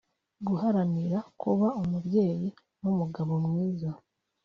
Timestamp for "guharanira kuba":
0.47-1.67